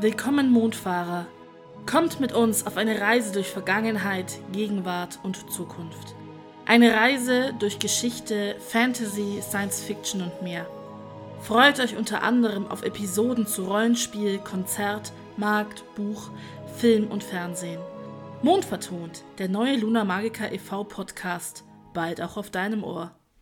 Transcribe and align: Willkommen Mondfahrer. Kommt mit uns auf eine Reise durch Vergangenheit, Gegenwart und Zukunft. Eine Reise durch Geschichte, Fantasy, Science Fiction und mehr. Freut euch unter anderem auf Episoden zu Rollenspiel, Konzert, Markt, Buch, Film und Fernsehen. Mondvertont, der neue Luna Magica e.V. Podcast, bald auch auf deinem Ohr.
Willkommen 0.00 0.50
Mondfahrer. 0.50 1.26
Kommt 1.86 2.18
mit 2.18 2.32
uns 2.32 2.66
auf 2.66 2.76
eine 2.76 3.00
Reise 3.00 3.32
durch 3.32 3.48
Vergangenheit, 3.48 4.38
Gegenwart 4.50 5.20
und 5.22 5.50
Zukunft. 5.52 6.16
Eine 6.66 6.94
Reise 6.94 7.52
durch 7.58 7.78
Geschichte, 7.78 8.56
Fantasy, 8.58 9.40
Science 9.42 9.80
Fiction 9.80 10.22
und 10.22 10.42
mehr. 10.42 10.66
Freut 11.40 11.78
euch 11.78 11.96
unter 11.96 12.22
anderem 12.22 12.66
auf 12.66 12.82
Episoden 12.82 13.46
zu 13.46 13.64
Rollenspiel, 13.64 14.38
Konzert, 14.38 15.12
Markt, 15.36 15.84
Buch, 15.94 16.30
Film 16.78 17.08
und 17.08 17.22
Fernsehen. 17.22 17.80
Mondvertont, 18.42 19.22
der 19.38 19.48
neue 19.48 19.76
Luna 19.76 20.04
Magica 20.04 20.50
e.V. 20.50 20.84
Podcast, 20.84 21.64
bald 21.94 22.20
auch 22.20 22.36
auf 22.36 22.50
deinem 22.50 22.82
Ohr. 22.82 23.12